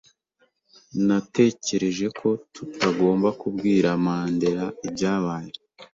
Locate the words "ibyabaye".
4.87-5.51